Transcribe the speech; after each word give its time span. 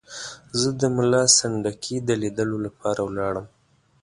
زه 0.59 0.69
د 0.79 0.81
ملا 0.95 1.23
سنډکي 1.37 1.97
د 2.07 2.09
لیدلو 2.21 2.57
لپاره 2.65 2.99
ولاړم. 3.03 3.45